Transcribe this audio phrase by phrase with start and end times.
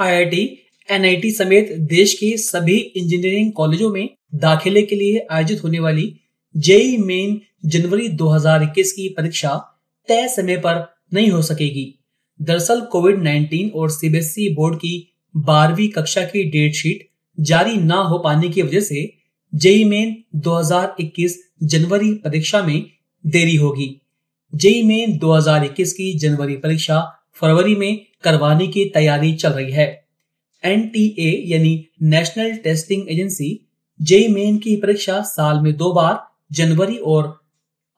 [0.00, 6.20] IIT, NIT समेत देश के सभी इंजीनियरिंग कॉलेजों में दाखिले के लिए आयोजित होने वाली
[6.56, 9.54] जेई मेन जनवरी 2021 की परीक्षा
[10.08, 11.86] तय समय पर नहीं हो सकेगी।
[12.42, 17.08] दरअसल कोविड 19 और सीबीएसई बोर्ड की बारहवीं कक्षा की डेट शीट
[17.40, 19.12] जारी न हो पाने की वजह से
[19.54, 22.86] जेई मेन 2021 जनवरी परीक्षा में
[23.26, 24.00] देरी होगी।
[24.54, 27.00] जेई मेन 2021 की जनवरी परीक्षा
[27.32, 30.04] फरवरी में करवाने की तैयारी चल रही है।
[30.64, 33.68] एनटीए यानी national testing agency,
[34.02, 37.40] JEE main की परीक्षा साल में दो बार जनवरी और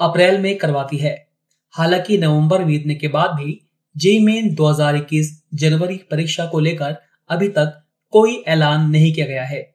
[0.00, 1.28] अप्रैल में करवाती है।
[1.70, 3.60] हालाँकि नवंबर बीतने के बाद भी
[3.96, 6.96] जेई मेन 2021 जनवरी परीक्षा को लेकर
[7.28, 9.74] अभी तक कोई ऐलान नहीं किया गया है।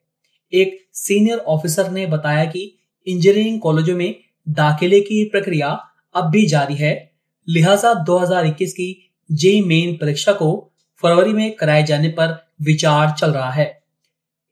[0.52, 4.14] एक सीनियर ऑफिसर ने बताया कि इंजीनियरिंग कॉलेजों में
[4.48, 7.12] दाखिले की प्रक्रिया अब भी जारी है,
[7.48, 10.50] लिहाजा 2021 की जेई मेन परीक्षा को
[11.02, 13.66] फरवरी में कराए जाने पर विचार चल रहा है।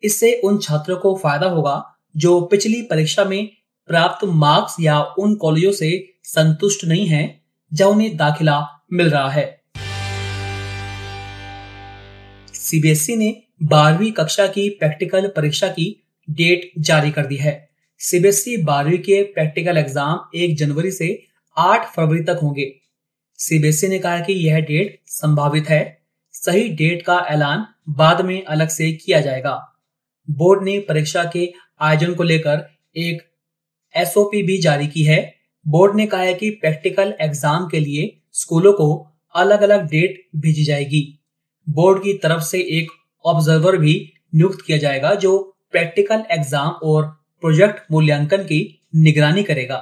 [0.03, 1.83] इससे उन छात्रों को फ़ायदा होगा
[2.15, 3.49] जो पिछली परीक्षा में
[3.89, 5.91] प्राप्त मार्क्स या उन कॉलेजों से
[6.25, 7.41] संतुष्ट नहीं है,
[7.73, 8.61] जहाँ उन्हें दाखिला
[8.93, 9.45] मिल रहा है।
[12.55, 15.85] सीबीएसई ने बारहवीं कक्षा की प्रैक्टिकल परीक्षा की
[16.29, 17.55] डेट जारी कर दी है।
[18.01, 21.09] सीबीएसई बारहवीं के प्रैक्टिकल एग्ज़ाम एक जनवरी से
[21.57, 22.65] 8 फरवरी तक होंगे।
[23.39, 25.83] सीबीएसई ने कहा कि यह डेट संभावित है।
[26.35, 29.55] सही डेट का ऐलान बाद में अलग से किया जाएगा।
[30.29, 31.49] बोर्ड ने परीक्षा के
[31.81, 32.67] आयोजन को लेकर
[32.97, 33.23] एक
[33.95, 35.21] एसओपी भी जारी की है।
[35.67, 38.89] बोर्ड ने कहा है कि प्रैक्टिकल एग्ज़ाम के लिए स्कूलों को
[39.35, 41.03] अलग अलग डेट भेजी जाएगी।
[41.67, 42.91] बोर्ड की तरफ़ से एक
[43.25, 43.95] ऑब्जर्वर भी
[44.35, 45.39] नियुक्त किया जाएगा जो
[45.73, 47.05] प्रैक्टिकल एग्ज़ाम और
[47.43, 48.61] प्रोजेक्ट मूल्यांकन की
[48.97, 49.77] निगरानी करेगा।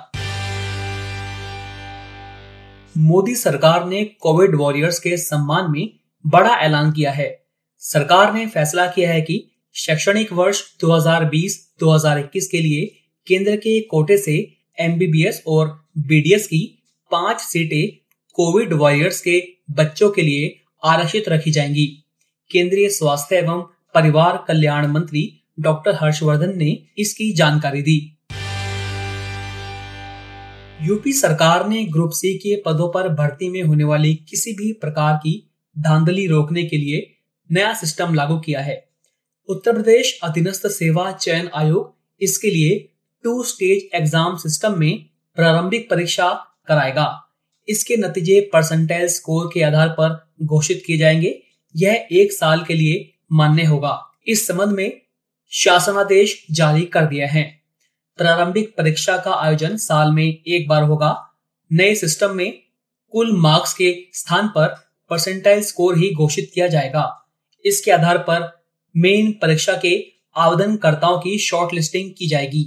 [2.97, 7.45] मोदी सरकार ने कोविड वॉरियर्स के सम्मान में बड़ा ऐलान किया है।
[7.79, 14.57] सरकार ने फैसला किया है कि शैक्षणिक वर्ष 2020-2021 के लिए केंद्र के कोटे से
[14.81, 22.05] एमबीबीएस और बीडीएस की पाँच सीटें कोविड वॉरियर्स के बच्चों के लिए आरक्षित रखी जाएँगी।
[22.51, 23.63] केंद्रीय स्वास्थ्य एवं
[23.95, 28.14] परिवार कल्याण मंत्री डॉक्टर हर्षवर्धन ने इसकी जानकारी दी।
[30.87, 35.17] यूपी सरकार ने ग्रुप सी के पदों पर भर्ती में होने वाली किसी भी प्रकार
[35.17, 35.33] की
[35.79, 37.17] धांधली रोकने के लिए
[37.53, 38.85] नया सिस्टम लागू किया है।
[39.49, 42.79] उत्तर प्रदेश अधीनस्थ सेवा चयन आयोग इसके लिए
[43.25, 46.31] टू स्टेज एग्ज़ाम सिस्टम में प्रारंभिक परीक्षा
[46.69, 47.09] कराएगा।
[47.69, 51.43] इसके नतीजे परसेंटेज स्कोर के आधार पर घोषित किए जाएँगे।
[51.77, 55.01] यह एक साल के लिए मान्य होगा। इस संबंध में
[55.53, 57.64] शासनादेश जारी कर दिया है।
[58.19, 61.31] प्रारंभिक परीक्षा का आयोजन साल में एक बार होगा।
[61.73, 62.53] नए सिस्टम में
[63.13, 64.67] कुल मार्क्स के स्थान पर
[65.11, 67.03] परसेंटाइल स्कोर ही घोषित किया जाएगा।
[67.65, 68.63] इसके आधार पर
[68.95, 69.93] मेन परीक्षा के
[70.37, 72.65] आवेदनकर्ताओं की शॉर्ट लिस्टिंग की जाएगी।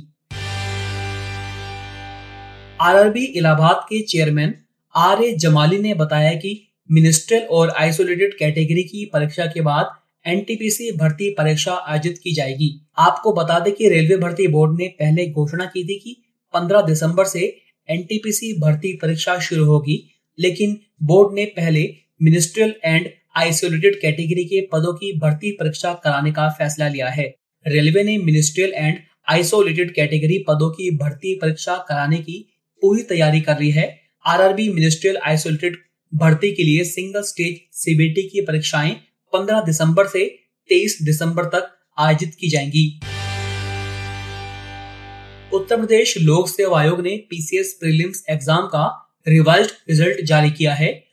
[2.81, 4.53] आरआरबी इलाहाबाद के चेयरमैन
[4.95, 6.51] आर ए जमाली ने बताया कि
[6.91, 9.95] मिनिस्ट्रियल और आइसोलेटेड कैटेगरी की परीक्षा के बाद
[10.25, 15.27] एनटीपीसी भर्ती परीक्षा आयोजित की जाएगी। आपको बता दें कि रेलवे भर्ती बोर्ड ने पहले
[15.27, 16.15] घोषणा की थी कि
[16.53, 17.57] 15 दिसंबर से
[17.89, 24.93] एनटीपीसी भर्ती परीक्षा शुरू होगी, लेकिन बोर्ड ने पहले मिनिस्ट्रियल एंड आइसोलेटेड कैटेगरी के पदों
[24.93, 27.33] की भर्ती परीक्षा कराने का फैसला लिया है।
[27.67, 28.97] रेलवे ने मिनिस्ट्रियल एंड
[29.29, 32.37] आइसोलेटेड कैटेगरी पदों की भर्ती परीक्षा कराने की
[32.81, 35.77] पूरी तैयारी कर रही है। आरआरबी मिनिस्ट्रियल आइसोलेटेड
[36.13, 38.95] भर्ती के लिए सिंगल स्टेज सीबीटी की परीक्षाएँ
[39.33, 40.39] 15 दिसंबर से
[40.69, 41.69] 23 दिसंबर तक
[41.99, 42.99] आयोजित की जाएँगी।
[45.53, 51.03] उत्तर प्रदेश लोक सेवा आयोग ने पीसीएस प्रीलिम्स एग्ज़ाम का रिवाइज्ड रिज़ल्ट जारी किया है।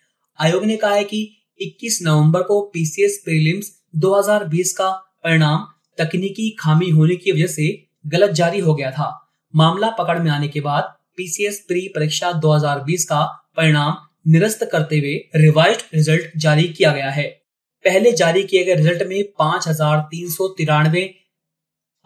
[0.41, 4.91] आयोग ने कहा है कि 21 नवंबर को पीसीएस प्रीलिम्स 2020 का
[5.25, 5.67] परिणाम
[5.99, 10.49] तकनीकी खामी होने की वजह से गलत जारी हो गया था। मामला पकड़ में आने
[10.49, 13.97] के बाद पीसीएस प्री परीक्षा 2020 का परिणाम
[14.29, 17.44] निरस्त करते हुए रिवाइज्ड रिज़ल्ट जारी किया गया है।
[17.85, 21.03] पहले जारी किए गए रिज़ल्ट में पाँच हज़ार तीन सौ तिरानवे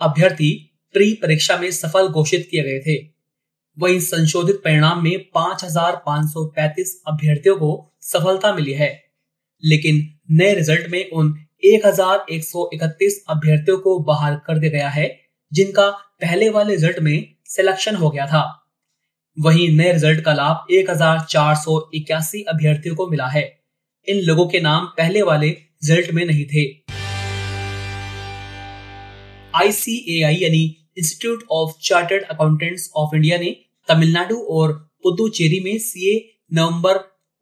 [0.01, 0.51] अभ्यर्थी
[0.95, 2.97] प्री परीक्षा में सफल घोषित किए गए थे।
[3.79, 7.71] वहीं संशोधित परिणाम में 5,535 अभ्यर्थियों को
[8.03, 8.91] सफलता मिली है।
[9.63, 10.03] लेकिन
[10.33, 11.35] नए रिज़ल्ट में उन
[11.65, 15.09] 1,131 अभ्यर्थियों को बाहर कर दिया गया है
[15.53, 15.89] जिनका
[16.21, 18.43] पहले वाले रिज़ल्ट में सिलेक्शन हो गया था।
[19.37, 23.43] वहीं नए रिज़ल्ट का लाभ एक हज़ार चार सौ इक्यासी अभ्यर्थियों को मिला है।
[24.09, 26.65] इन लोगों के नाम पहले वाले रिज़ल्ट में नहीं थे।
[29.55, 30.65] आईसीएआई यानी
[30.99, 33.57] institute of chartered accountants of India ने
[33.89, 34.73] तमिलनाडु और
[35.03, 36.19] पुदुचेरी में सीए
[36.55, 36.99] नवंबर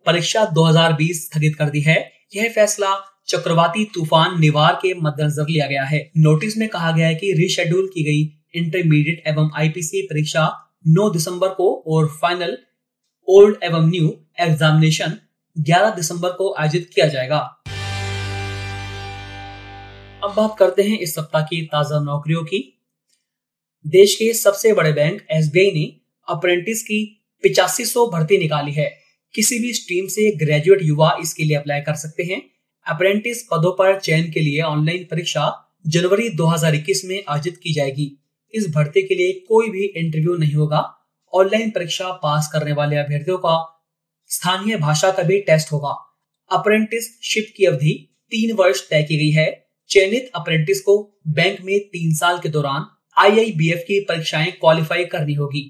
[0.06, 1.96] परीक्षा 2020 स्थगित कर दी है।
[2.36, 2.94] यह फैसला
[3.28, 7.90] चक्रवाती तूफ़ान निवार के मद्देनजर लिया गया है। नोटिस में कहा गया है कि रिशेड्यूल
[7.94, 8.22] की गई
[8.54, 10.46] इंटरमीडिएट एवं आईपीसी परीक्षा
[10.88, 12.56] 9 दिसंबर को और फाइनल
[13.28, 15.18] ओल्ड एवं न्यू एग्जामिनेशन
[15.56, 17.55] 11 दिसंबर को आयोजित किया जाएगा।
[20.26, 22.82] अब बात करते हैं इस सप्ताह की ताज़ा नौकरियों की।
[23.86, 28.98] देश के सबसे बड़े बैंक एसबीआई ने अप्रेंटिस की पिचासी भर्ती निकाली है।
[29.34, 32.42] किसी भी स्ट्रीम से ग्रेजुएट युवा इसके लिए अप्लाई कर सकते हैं।
[32.86, 38.24] अप्रेंटिस पदों पर चयन के लिए ऑनलाइन परीक्षा जनवरी 2021 में आयोजित की जाएगी।
[38.54, 43.38] इस भर्ती के लिए कोई भी इंटरव्यू नहीं होगा। ऑनलाइन परीक्षा पास करने वाले अभ्यर्थियों
[43.38, 43.86] का
[44.28, 46.18] स्थानीय भाषा का भी टेस्ट होगा।
[46.52, 50.96] अप्रेंटिस शिप की अवधि तीन वर्ष तय की गई है। चयनित अप्रेंटिस को
[51.28, 52.86] बैंक में तीन साल के दौरान
[53.16, 55.62] आईआईबीएफ की परीक्षाएँ क्वालिफाई करनी होगी।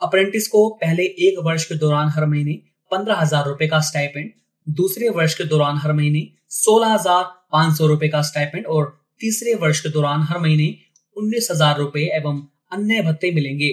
[0.00, 2.52] अप्रेंटिस को पहले एक वर्ष के दौरान हर महीने
[2.90, 4.30] पंद्रह हज़ार रूपए का स्टाइपेंड
[4.66, 8.86] दूसरे वर्ष के दौरान हर महीने सोलह हज़ार पाँच सौ रूपए का स्टाइपेंड और
[9.20, 10.74] तीसरे वर्ष के दौरान हर महीने
[11.16, 12.42] उन्नीस हज़ार रूपए एवं
[12.72, 13.70] अन्य भत्ते मिलेंगे।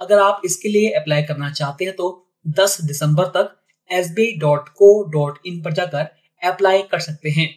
[0.00, 2.08] अगर आप इसके लिए अप्लाई करना चाहते हैं तो
[2.58, 3.56] 10 दिसंबर तक
[3.90, 7.48] एस पर जाकर अप्लाई कर सकते हैं।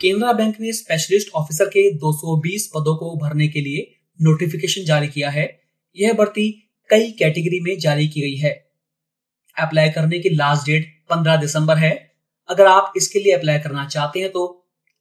[0.00, 5.30] केनरा बैंक ने स्पेशलिस्ट ऑफिसर के 220 पदों को भरने के लिए नोटिफिकेशन जारी किया
[5.30, 5.60] है।
[5.96, 8.52] यह भर्ती कई कैटेगरी में जारी की गई है।
[9.58, 12.14] अप्लाई करने की लास्ट डेट 15 दिसंबर है।
[12.48, 14.46] अगर आप इसके लिए अप्लाई करना चाहते हैं तो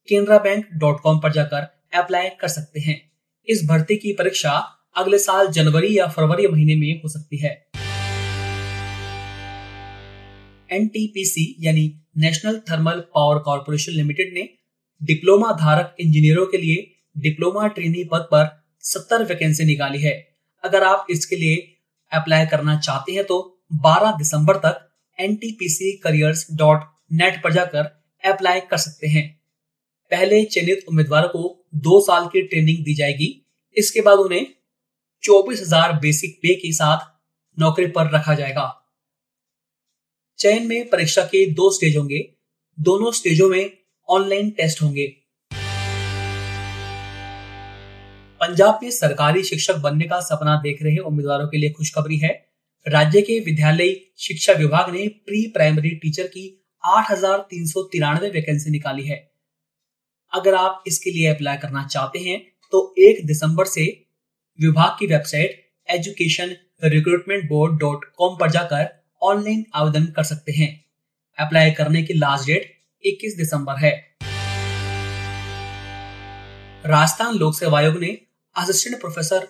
[0.08, 3.00] केनरा बैंक डॉट कॉम पर जाकर अप्लाई कर सकते हैं।
[3.48, 4.52] इस भर्ती की परीक्षा
[4.98, 7.68] अगले साल जनवरी या फरवरी महीने में हो सकती है।
[10.72, 14.59] एनटीपीसी यानी national thermal power corporation limited ने
[15.02, 16.86] डिप्लोमा धारक इंजीनियरों के लिए
[17.16, 18.48] डिप्लोमा ट्रेनी पद पर
[18.84, 20.14] सत्तर वैकेंसी निकाली है।
[20.64, 21.56] अगर आप इसके लिए
[22.12, 23.38] अप्लाई करना चाहते हैं तो
[23.84, 24.86] 12 दिसंबर तक
[25.20, 25.36] एन
[27.44, 27.84] पर जाकर
[28.24, 29.28] अप्लाई कर सकते हैं।
[30.12, 31.42] पहले चयनित उम्मीदवारों को
[31.78, 33.30] दो साल की ट्रेनिंग दी जाएगी।
[33.78, 34.46] इसके बाद उन्हें
[35.24, 37.08] चौबीस हज़ार बेसिक पे के साथ
[37.58, 38.66] नौकरी पर रखा जाएगा।
[40.40, 42.20] चयन में परीक्षा के दो स्टेज होंगे।
[42.78, 43.79] दोनों स्टेजों में
[44.10, 45.06] ऑनलाइन टेस्ट होंगे।
[48.42, 52.30] पंजाब में सरकारी शिक्षक बनने का सपना देख रहे उम्मीदवारों के लिए खुशखबरी है।
[52.86, 56.46] राज्य के विद्यालय शिक्षा विभाग ने प्री प्राइमरी टीचर की
[56.84, 59.18] आठ हज़ार तीन सौ तिरानवे वैकेंसी निकाली है।
[60.34, 62.40] अगर आप इसके लिए अप्लाई करना चाहते हैं
[62.74, 63.86] तो एक दिसंबर से
[64.60, 68.88] विभाग की website education recruitment board dot com पर जाकर
[69.22, 70.70] ऑनलाइन आवेदन कर सकते हैं।
[71.38, 72.76] अप्लाई करने की लास्ट डेट
[73.06, 73.92] 21 दिसंबर है।
[76.86, 78.08] राजस्थान लोक सेवा आयोग ने
[78.56, 79.46] असिस्टेंट प्रोफेसर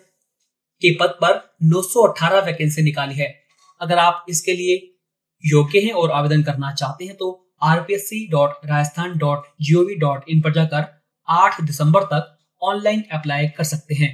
[0.81, 3.33] के पद पर 918 वैकेंसी निकाली है।
[3.81, 4.75] अगर आप इसके लिए
[5.43, 7.45] योग्य हैं और आवेदन करना चाहते हैं तो
[10.29, 10.85] इन पर जाकर
[11.27, 14.11] 8 दिसंबर तक ऑनलाइन अप्लाई कर सकते हैं।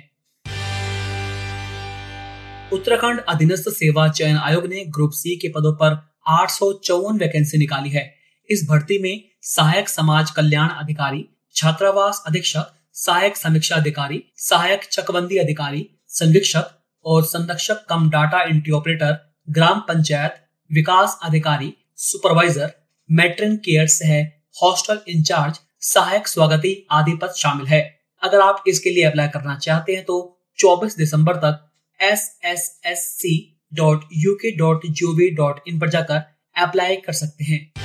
[2.73, 7.57] उत्तराखंड अधीनस्थ सेवा चयन आयोग ने ग्रुप सी के पदों पर आठ सौ चौवन वैकेंसी
[7.57, 8.15] निकाली है।
[8.49, 11.23] इस भर्ती में सहायक समाज कल्याण अधिकारी,
[11.55, 16.71] छात्रावास अधीक्षक, सहायक समीक्षा अधिकारी, सहायक चकबंदी अधिकारी संरक्षक
[17.05, 19.13] और संरक्षक कम डाटा एंट्री ऑपरेटर,
[19.47, 22.71] ग्राम पंचायत, विकास अधिकारी, सुपरवाइजर,
[23.09, 24.15] मेट्रिन केयर सह
[24.61, 27.81] हॉस्टल इंचार्ज, सहायक स्वागती आदि पद शामिल है।
[28.23, 30.19] अगर आप इसके लिए अप्लाई करना चाहते हैं तो
[30.59, 31.65] 24 दिसंबर तक
[31.99, 33.37] S S S C
[33.73, 36.21] dot U K dot G O V dot in पर जाकर
[36.55, 37.84] अप्लाई कर सकते हैं।